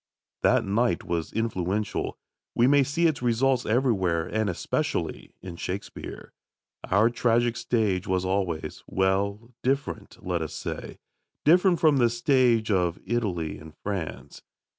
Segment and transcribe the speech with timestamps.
[0.41, 2.17] That night was influential.
[2.55, 6.33] We may see its results everywhere, and especially in Shakespeare.
[6.89, 10.97] Our tragic stage was always well, different, let us say
[11.45, 14.41] different from the tragic stage of Italy and France.